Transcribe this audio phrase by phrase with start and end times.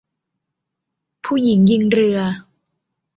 [1.25, 2.19] ผู้หญิงยิงเรือ